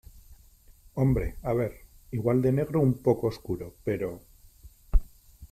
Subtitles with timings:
[0.95, 1.75] hombre, a ver,
[2.09, 4.19] igual de negro un poco oscuro, pero...